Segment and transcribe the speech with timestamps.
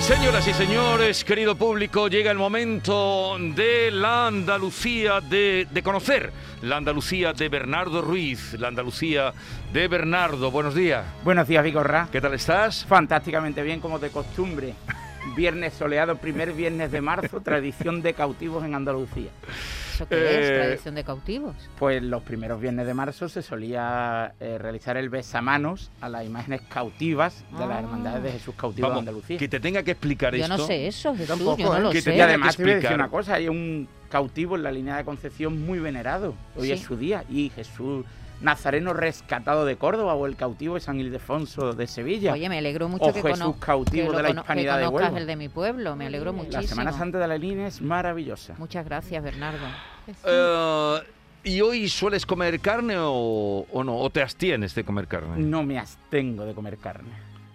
[0.00, 6.32] Señoras y señores, querido público, llega el momento de la Andalucía de, de, conocer
[6.62, 9.32] la Andalucía de Bernardo Ruiz, la Andalucía
[9.72, 10.50] de Bernardo.
[10.50, 11.04] Buenos días.
[11.22, 12.08] Buenos días, Vigorra.
[12.10, 12.84] ¿Qué tal estás?
[12.86, 14.74] Fantásticamente bien, como de costumbre.
[15.36, 19.30] Viernes soleado, primer viernes de marzo, tradición de cautivos en Andalucía.
[19.94, 20.46] ¿Eso qué es?
[20.48, 21.54] ¿Tradición de cautivos?
[21.78, 26.62] Pues los primeros viernes de marzo se solía eh, realizar el besamanos a las imágenes
[26.68, 27.80] cautivas de las Ah.
[27.80, 29.38] hermandades de Jesús cautivo Vamos, de Andalucía.
[29.38, 30.56] que te tenga que explicar Yo esto.
[30.56, 31.80] no sé eso, Jesús, tampoco, yo no ¿eh?
[31.80, 32.16] lo Que te sé.
[32.16, 35.04] Y además te voy a decir una cosa, hay un cautivo en la línea de
[35.04, 36.34] Concepción muy venerado.
[36.56, 36.72] Hoy Sí.
[36.72, 37.24] es su día.
[37.28, 38.04] Y Jesús
[38.40, 42.32] Nazareno rescatado de Córdoba o el cautivo de San Ildefonso de Sevilla.
[42.32, 44.78] Oye, me alegro mucho o que, Jesús cono- cautivo que lo de la hispanidad que
[44.80, 45.18] de conozcas Huelva.
[45.20, 46.62] el de mi pueblo, me alegro muchísimo.
[46.62, 48.54] La Semana Santa de la línea es maravillosa.
[48.58, 49.66] Muchas gracias, Bernardo.
[50.24, 50.98] Eh,
[51.44, 53.96] ¿Y hoy sueles comer carne o, o no?
[53.98, 55.38] ¿O te abstienes de comer carne?
[55.42, 57.10] No me abstengo de comer carne.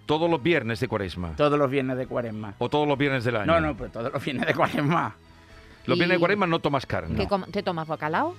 [0.06, 1.36] ¿Todos los viernes de cuaresma?
[1.36, 2.54] Todos los viernes de cuaresma.
[2.60, 3.46] ¿O todos los viernes del año?
[3.48, 5.16] No, no, pero todos los viernes de cuaresma.
[5.86, 7.16] Los viernes de cuaresma no tomas carne.
[7.16, 8.36] ¿Qué com- ¿Te tomas bacalao?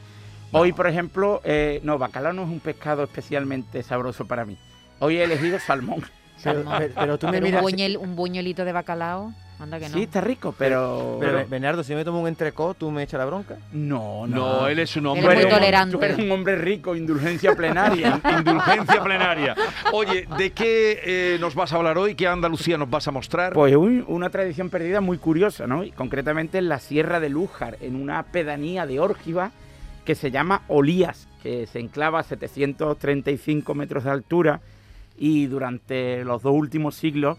[0.53, 4.57] Hoy, por ejemplo, eh, no, bacalao no es un pescado especialmente sabroso para mí.
[5.01, 6.01] Hoy he elegido salmón.
[6.43, 6.75] Pero, Salmón.
[6.79, 7.63] pero- pero tú me Pero miras.
[7.65, 9.95] un, buñuel- un buñuelito de bacalao, anda que no.
[9.95, 11.17] Sí, está rico, pero...
[11.19, 13.57] Pero, Bernardo, si me tomo un entrecot, ¿tú me echas la bronca?
[13.73, 14.61] No, no.
[14.61, 15.97] No, él es un Él hombre es muy tolerante.
[15.97, 18.21] Tú eres un hombre rico, indulgencia plenaria.
[18.39, 19.57] Indulgencia plenaria.
[19.95, 22.15] Oye, ¿de qué eh, nos vas a hablar hoy?
[22.15, 23.55] ¿Qué Andalucía nos vas a mostrar?
[23.55, 25.85] Pues un- una tradición perdida muy curiosa, ¿no?
[25.85, 29.53] Y concretamente en la Sierra de Lújar, en una pedanía de Órgiva
[30.07, 34.61] que se llama Olías, que se enclava a 735 metros de altura
[35.19, 37.39] y durante los dos últimos siglos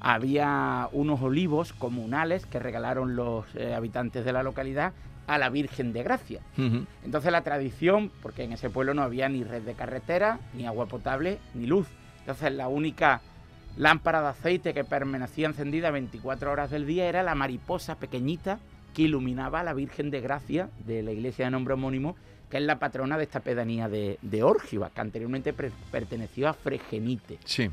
[0.00, 4.94] había unos olivos comunales que regalaron los eh, habitantes de la localidad
[5.26, 6.40] a la Virgen de Gracia.
[7.04, 10.86] Entonces la tradición, porque en ese pueblo no había ni red de carretera, ni agua
[10.86, 11.88] potable, ni luz.
[12.20, 13.20] Entonces la única
[13.76, 18.58] lámpara de aceite que permanecía encendida 24 horas del día era la mariposa pequeñita
[18.96, 22.16] que iluminaba a la Virgen de Gracia de la iglesia de nombre homónimo,
[22.48, 27.38] que es la patrona de esta pedanía de, de Órgiva, que anteriormente perteneció a Fregenite.
[27.44, 27.70] Sí.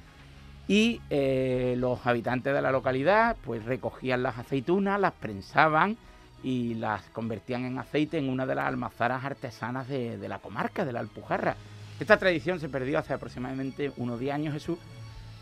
[0.67, 5.95] Y eh, los habitantes de la localidad pues recogían las aceitunas, las prensaban
[6.43, 10.83] y las convertían en aceite en una de las almazaras artesanas de, de la comarca,
[10.83, 11.55] de la Alpujarra.
[12.01, 14.77] Esta tradición se perdió hace aproximadamente unos 10 años, Jesús,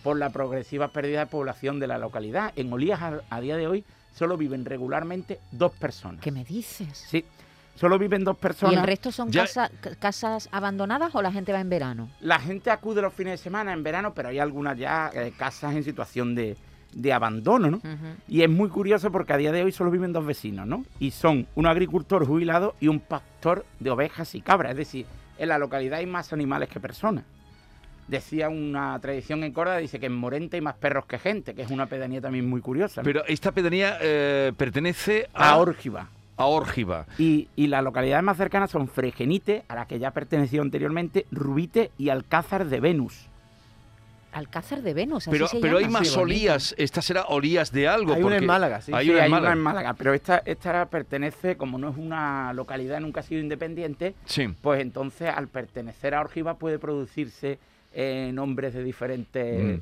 [0.04, 2.54] por la progresiva pérdida de población de la localidad.
[2.56, 6.22] En Olías a, a día de hoy solo viven regularmente dos personas.
[6.22, 7.06] ¿Qué me dices?
[7.10, 7.24] Sí,
[7.76, 8.76] solo viven dos ¿Y personas.
[8.78, 12.10] el resto son Ya- casa- ca- casas abandonadas o la gente va en verano?
[12.20, 15.76] La gente acude los fines de semana en verano, pero hay algunas ya eh, casas
[15.76, 16.58] en situación de,
[16.94, 17.82] de abandono, ¿no?
[18.28, 20.84] Y es muy curioso porque a día de hoy solo viven dos vecinos, ¿no?
[21.00, 24.72] Y son un agricultor jubilado y un pastor de ovejas y cabras.
[24.72, 25.06] Es decir,
[25.38, 27.24] en la localidad hay más animales que personas.
[28.12, 31.62] Decía una tradición en Córdoba, dice que en Morente hay más perros que gente, que
[31.62, 33.00] es una pedanía también muy curiosa.
[33.02, 33.06] ¿no?
[33.06, 36.10] Pero esta pedanía eh, pertenece a, a Órgiva.
[36.36, 37.06] a Órgiva.
[37.18, 41.92] Y, y las localidades más cercanas son Fregenite, a la que ya perteneció anteriormente, Rubite
[41.98, 43.28] y Alcázar de Venus.
[44.34, 46.74] Alcázar de Venus, así Pero, se pero hay más olías.
[46.78, 48.14] Esta será olías de algo.
[48.14, 48.92] Hay una en Málaga, sí.
[48.94, 49.48] Hay Sí, una en Málaga.
[49.52, 53.42] una en Málaga, pero esta, esta pertenece, como no es una localidad, nunca ha sido
[53.42, 54.48] independiente, Sí.
[54.62, 57.58] pues entonces al pertenecer a Orgiva puede producirse
[57.94, 59.64] eh, nombres de diferentes...
[59.64, 59.80] Mm.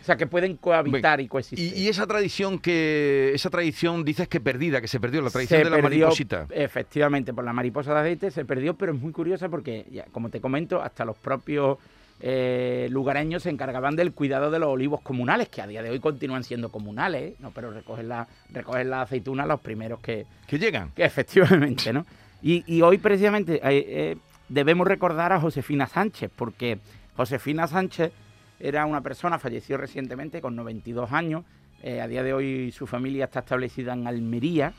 [0.00, 1.76] O sea, que pueden cohabitar y coexistir.
[1.76, 5.60] Y, y esa tradición que esa tradición dices que perdida, que se perdió, la tradición
[5.60, 6.46] Se de la perdió, mariposita.
[6.50, 10.28] Efectivamente, por la mariposa de aceite se perdió, pero es muy curiosa porque, ya, como
[10.28, 11.78] te comento, hasta los propios
[12.20, 16.00] eh, lugareños se encargaban del cuidado de los olivos comunales, que a día de hoy
[16.00, 17.36] continúan siendo comunales, ¿eh?
[17.38, 20.90] no, pero recogen la, recogen la aceituna los primeros que, Que llegan.
[20.96, 22.04] que efectivamente, ¿no?
[22.42, 24.16] Y, y hoy precisamente eh, eh,
[24.48, 26.78] debemos recordar a Josefina Sánchez, porque
[27.16, 28.12] Josefina Sánchez
[28.58, 31.44] era una persona, falleció recientemente con 92 años,
[31.82, 34.72] eh, a día de hoy su familia está establecida en Almería,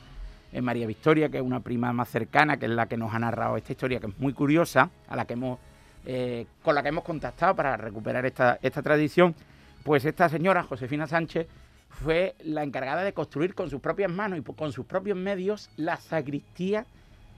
[0.52, 3.18] en María Victoria, que es una prima más cercana, que es la que nos ha
[3.18, 5.58] narrado esta historia, que es muy curiosa, a la que hemos,
[6.06, 9.34] eh, con la que hemos contactado para recuperar esta, esta tradición,
[9.82, 11.46] pues esta señora, Josefina Sánchez,
[11.90, 15.96] fue la encargada de construir con sus propias manos y con sus propios medios la
[15.96, 16.86] sacristía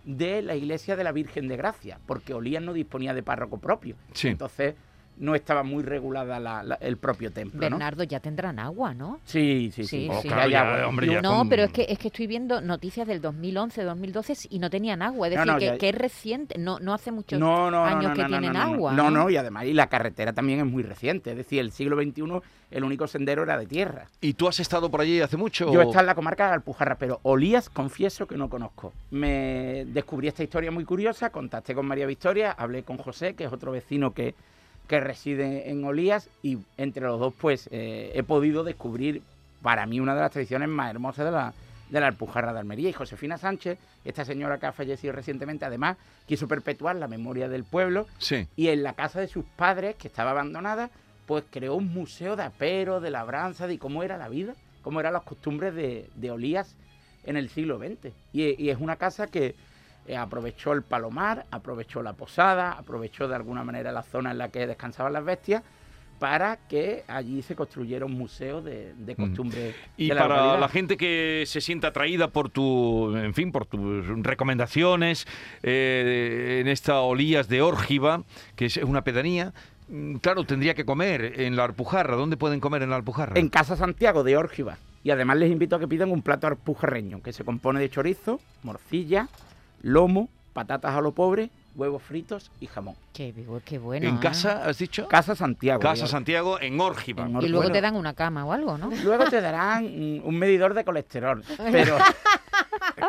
[0.04, 3.96] de la iglesia de la Virgen de Gracia, porque Olías no disponía de párroco propio.
[4.12, 4.28] Sí.
[4.28, 4.76] Entonces,
[5.18, 7.76] no estaba muy regulada la- la- el propio templo, ¿no?
[7.76, 9.20] Bernardo, ya tendrán agua, ¿no?
[9.24, 9.88] Sí, sí, sí.
[9.88, 10.28] Sí, Oh, sí.
[10.28, 13.20] claro, Ya, hombre, ya No, con- pero es que es que estoy viendo noticias del
[13.20, 15.28] 2011, 2012 y no tenían agua.
[15.28, 17.84] Es decir, no, que, ya- que es reciente, no, no hace muchos no, no, no,
[17.84, 18.74] años no, que tienen no, no.
[18.74, 18.92] agua.
[18.92, 21.30] No, no, y además, y la carretera también es muy reciente.
[21.30, 22.40] Es decir, el siglo XXI
[22.72, 24.06] el único sendero era de tierra.
[24.20, 25.72] ¿Y tú has estado por allí hace mucho?
[25.72, 28.92] Yo estaba en la comarca de Alpujarra, pero Olías confieso que no conozco.
[29.10, 33.52] Me descubrí esta historia muy curiosa, contacté con María Victoria, hablé con José, que es
[33.52, 34.34] otro vecino que,
[34.88, 39.22] que reside en Olías, y entre los dos pues eh, he podido descubrir
[39.62, 41.52] para mí una de las tradiciones más hermosas de la,
[41.90, 42.88] de la Alpujarra de Almería.
[42.88, 45.96] Y Josefina Sánchez, esta señora que ha fallecido recientemente, además
[46.26, 48.46] quiso perpetuar la memoria del pueblo Sí.
[48.56, 50.90] y en la casa de sus padres, que estaba abandonada,
[51.26, 55.14] pues creó un museo de apero, de labranza, de cómo era la vida, cómo eran
[55.14, 56.76] las costumbres de, de Olías
[57.24, 58.12] en el siglo XX.
[58.32, 59.56] Y, y es una casa que
[60.06, 64.48] eh, aprovechó el palomar, aprovechó la posada, aprovechó de alguna manera la zona en la
[64.50, 65.62] que descansaban las bestias
[66.18, 70.60] para que allí se construyera un museo de, de costumbres Y de la para localidad.
[70.60, 75.26] la gente que se sienta atraída por tu, en fin, por tus recomendaciones
[75.62, 78.22] eh, en esta Olías de Órgiva,
[78.54, 79.52] que es una pedanía,
[79.88, 82.16] mm, claro, tendría que comer en la Alpujarra.
[82.16, 83.38] ¿Dónde pueden comer en la Alpujarra?
[83.38, 84.78] En Casa Santiago de Órgiva.
[85.02, 88.40] Y además les invito a que pidan un plato alpujarreño, que se compone de chorizo,
[88.62, 89.28] morcilla,
[89.82, 92.94] lomo, patatas a lo pobre, huevos fritos y jamón.
[93.12, 93.34] Qué,
[93.64, 94.08] qué bueno.
[94.08, 94.20] ¿En ¿eh?
[94.20, 95.06] casa, has dicho?
[95.08, 95.80] Casa Santiago.
[95.80, 97.26] Casa Santiago, en Órgiva.
[97.26, 98.90] en Y luego te dan una cama o algo, ¿no?
[99.04, 99.84] Luego te darán
[100.24, 101.42] un medidor de colesterol.
[101.72, 101.98] Pero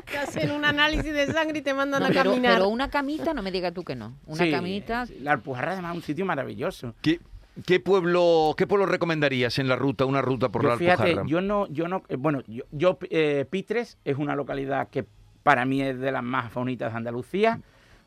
[0.06, 2.56] Te hacen un análisis de sangre y te mandan No, a pero, caminar.
[2.56, 4.14] pero una camita, no me digas tú que no.
[4.26, 5.06] Una sí, camita.
[5.22, 6.94] la Alpujarra además es un sitio maravilloso.
[7.02, 7.22] ¿Qué,
[7.66, 11.28] qué pueblo, ¿Qué pueblo recomendarías en la ruta, una ruta por Yo, la fíjate, Alpujarra?
[11.30, 15.06] yo no, yo no, eh, bueno, yo, yo, eh, Pitres es una localidad que
[15.48, 17.62] para mí es de las más bonitas de Andalucía.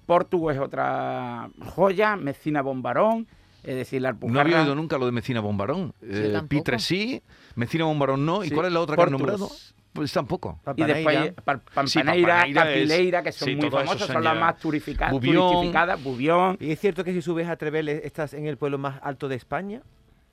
[0.05, 3.27] Portugal es otra joya, Mecina Bombarón,
[3.65, 4.41] es decir, la No Alpujarra.
[4.43, 5.95] había oído nunca lo de Mecina Bombarón.
[6.03, 6.49] Eh, tampoco.
[6.49, 7.23] Pitre sí,
[7.55, 8.45] Mecina Bombarón no.
[8.45, 9.27] ¿Y Sí, cuál es la otra que has Portus.
[9.27, 9.49] nombrado?
[9.95, 10.61] Pues tampoco.
[10.77, 14.59] Y después Pa- Pampaneira, Pampaneira es- Capileira, que son sí, muy famosas, son las más
[14.59, 15.35] turifica- Bubión.
[15.51, 16.57] turistificadas, Bubión.
[16.61, 19.37] ¿Y es cierto que si subes a Treveles estás en el pueblo más alto de
[19.37, 19.81] España?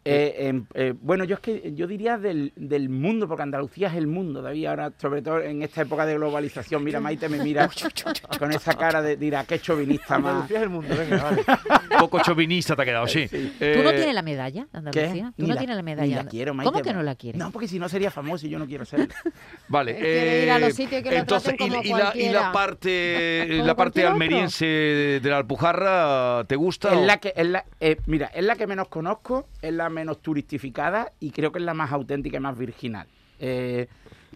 [0.10, 3.96] Eh, em, eh, bueno, yo es que yo diría del, del mundo, porque Andalucía es
[3.96, 6.84] el mundo, David, ahora, sobre todo en esta época de globalización.
[6.84, 7.70] Mira, Maite me mira
[8.40, 10.32] con esa cara de dirá, qué chovinista más.
[10.32, 11.44] Andalucía es el mundo, venga, vale.
[12.00, 13.28] Poco chauvinista te ha quedado, sí.
[13.38, 13.52] Sí.
[13.60, 15.34] ¿Tú no Eh, tienes la medalla Andalucía?
[15.36, 16.24] ¿Tú Ni no la- tienes la ni medalla?
[16.24, 17.40] la quiero, Maite, ¿Cómo que no la quieres?
[17.40, 19.08] No, porque si no sería famoso y yo no quiero ser.
[19.68, 20.44] Vale.
[20.46, 22.06] Ir a los eh, sitios que lo entonces, traten como y, y la, y la
[22.06, 22.52] cualquiera.
[22.52, 24.12] parte, la parte otro.
[24.14, 26.90] almeriense de la Alpujarra, ¿te gusta?
[26.92, 29.90] es o- la que, es la, eh, mira, es la que menos conozco, es la
[29.90, 33.08] menos turistificada y creo que es la más auténtica y más virginal.
[33.40, 33.88] Eh,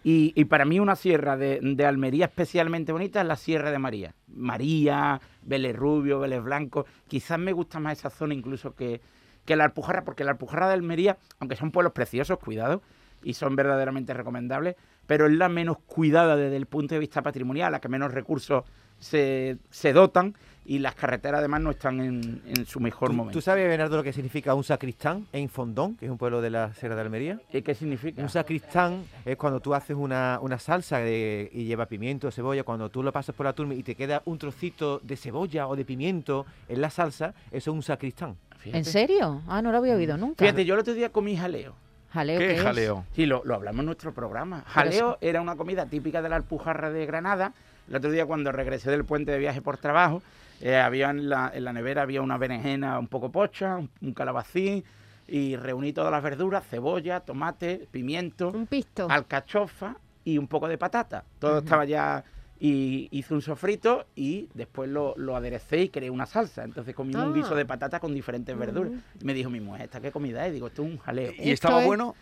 [0.04, 3.80] y, y para mí una sierra de, de Almería especialmente bonita es la Sierra de
[3.80, 4.16] María.
[4.28, 6.86] María, Vélez Rubio, Vélez Blanco.
[7.08, 9.02] Quizás me gusta más esa zona incluso que,
[9.46, 12.82] que la Alpujarra, porque la Alpujarra de Almería, aunque son pueblos preciosos, cuidado,
[13.24, 14.76] y son verdaderamente recomendables,
[15.06, 18.64] pero es la menos cuidada desde el punto de vista patrimonial, la que menos recursos
[19.02, 20.34] se, se dotan
[20.64, 23.38] y las carreteras además no están en, en su mejor ¿Tú, momento.
[23.40, 26.52] tú sabes, Bernardo, lo que significa un sacristán en Fondón, que es un pueblo de
[26.52, 27.42] la Sierra de Almería?
[27.52, 28.22] ¿Y qué significa?
[28.22, 32.90] Un sacristán es cuando tú haces una, una salsa de- y lleva pimiento, cebolla, cuando
[32.90, 35.84] tú lo pasas por la turma y te queda un trocito de cebolla o de
[35.84, 38.36] pimiento en la salsa, eso es un sacristán.
[38.60, 38.78] Fíjate.
[38.78, 39.42] ¿En serio?
[39.48, 40.46] Ah, no lo había oído nunca.
[40.46, 41.74] Fíjate, yo el otro día comí jaleo.
[42.12, 42.64] ¿Jaleo ¿Qué qué es es?
[42.66, 43.06] jaleo?
[43.16, 44.64] Sí, lo, lo hablamos en nuestro programa.
[44.68, 47.54] Jaleo era una comida típica de la Alpujarra de Granada.
[47.92, 50.24] El otro día cuando regresé del puente de viaje por trabajo,
[50.62, 54.14] eh, había en la, en la nevera había una berenjena un poco pocha, un, un
[54.14, 54.86] calabacín,
[55.28, 59.08] y reuní todas las verduras, cebolla, tomate, pimiento, Un pisto.
[59.10, 61.26] alcachofa y un poco de patata.
[61.38, 62.24] Todo estaba ya...
[62.64, 66.64] Y hice un sofrito y después lo, lo aderecé y creé una salsa.
[66.64, 67.32] Entonces comí un Ah.
[67.34, 68.92] guiso de patata con diferentes verduras.
[68.92, 69.02] Ujú.
[69.20, 70.54] Y me dijo mi mujer, ¿esta qué comida es?
[70.54, 71.32] Digo, esto es un jaleo.
[71.40, 72.14] ¿Y estaba es- bueno?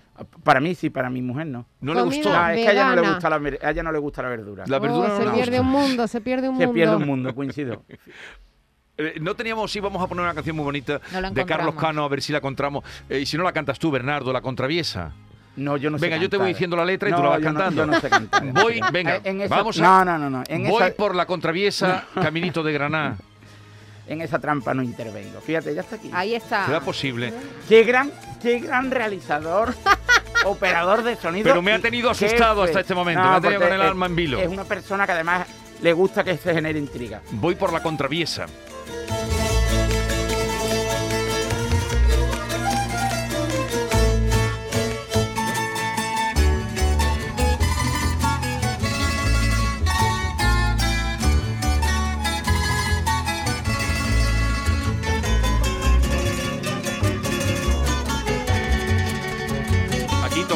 [0.43, 1.65] Para mí sí, para mi mujer no.
[1.81, 2.31] ¿No le gustó?
[2.31, 4.29] No, es que a ella no le gusta la, a ella no le gusta la
[4.29, 4.63] verdura.
[4.67, 5.62] La Oh, verdura no se pierde gusta.
[5.62, 6.74] un mundo, se pierde un Se mundo.
[6.74, 7.84] pierde un mundo, coincido.
[9.01, 11.74] Eh, no teníamos, sí, vamos a poner una canción muy bonita No de Carlos.
[11.75, 12.84] Cano, a ver si la encontramos.
[13.08, 15.13] Eh, y si no la cantas tú, Bernardo, la contraviesa.
[15.60, 17.30] No, yo no sé Venga, yo te voy diciendo la letra y No, tú la
[17.30, 17.82] vas yo no- cantando.
[17.86, 18.44] yo no sé cantar.
[18.54, 19.82] Voy, venga, en esa- vamos a...
[19.82, 20.44] No, no, no, no.
[20.48, 23.18] En, Voy esa, por la contraviesa, caminito de Granada.
[24.08, 25.39] en esa trampa no intervengo.
[25.42, 26.10] Fíjate, ya está aquí.
[26.13, 26.66] Ahí está.
[26.66, 27.34] ¿Será posible?
[27.68, 28.12] Qué gran,
[28.42, 29.75] qué gran realizador,
[30.46, 31.44] operador de sonido.
[31.44, 34.06] Pero me ha tenido asustado hasta este momento, me ha tenido con el es- alma
[34.06, 34.39] en vilo.
[34.39, 35.48] Es una persona que además
[35.82, 37.22] le gusta que se genere intriga.
[37.32, 38.46] Voy por la contraviesa.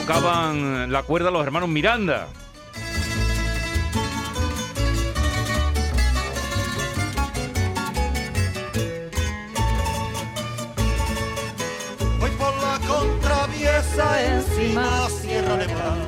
[0.05, 2.27] Tocaban la cuerda los hermanos Miranda.
[12.19, 16.07] Voy por la contraviesa encima Sierra Nevada.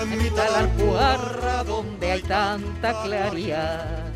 [0.00, 4.06] En mitad de la Alpujarra donde hay tanta claridad.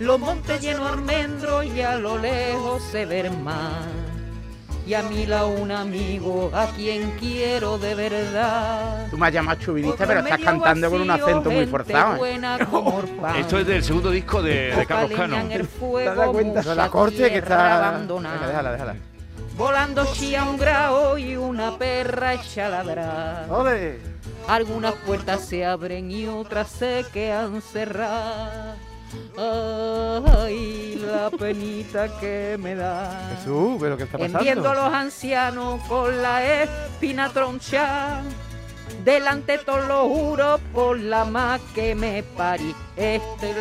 [0.00, 3.99] Los montes llenos de almendros y a lo lejos se ve el mar.
[4.90, 9.06] Y a mi lado un amigo a quien quiero de verdad.
[9.08, 12.26] Tú me has llamado chubidista, Otro pero estás cantando con un acento muy forzado.
[12.26, 12.40] ¿eh?
[13.38, 15.36] Esto es del segundo disco de, de Carlos Cano.
[15.48, 16.74] ¿Te das cuenta?
[16.74, 17.90] La corte que está.
[17.90, 18.34] abandonada.
[18.34, 18.96] Venga, déjala, déjala.
[19.56, 23.46] Volando chía un grao y una perra echa a ladrar.
[23.48, 24.00] ¡Ole!
[24.48, 28.76] Algunas puertas se abren y otras se quedan cerradas.
[29.36, 33.30] Ay, la penita que me da.
[33.36, 34.40] Jesús, pero ¿qué está pasando?
[34.40, 38.22] viendo a los ancianos con la espina troncha.
[39.04, 42.74] Delante todos lo juro por la más que me parí.
[42.96, 43.54] Este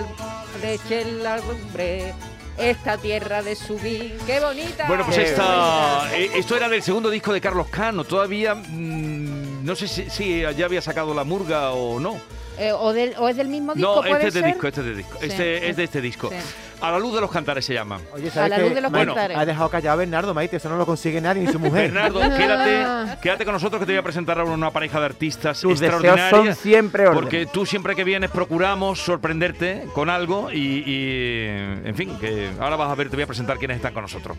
[0.61, 2.13] leche en la lumbre.
[2.57, 4.17] Esta tierra de subir.
[4.25, 4.85] ¡Qué bonita!
[4.85, 8.03] Bueno, pues esta, eh, esto era del segundo disco de Carlos Cano.
[8.03, 12.19] Todavía mm, no sé si, si ya había sacado la murga o no.
[12.59, 14.49] Eh, o, del- o es del mismo disco, No, este es de ser?
[14.51, 15.17] disco, este es de disco.
[15.19, 15.25] Sí.
[15.27, 16.29] Este es de este disco.
[16.29, 16.35] Sí.
[16.81, 17.99] A la luz de los cantares se llama.
[18.13, 19.37] Oye, A ¿sabes la que luz de los Maite cantares.
[19.37, 20.57] ha dejado callado a Bernardo, Maite?
[20.57, 21.91] Eso no lo consigue nadie ni su mujer.
[21.91, 25.59] Bernardo, quédate, quédate con nosotros que te voy a presentar ahora una pareja de artistas
[25.59, 26.55] Tus deseos extraordinarias.
[26.57, 27.21] son siempre orden.
[27.21, 31.45] Porque tú siempre que vienes procuramos sorprenderte con algo y, y,
[31.85, 34.37] en fin, que ahora vas a ver, te voy a presentar quiénes están con nosotros.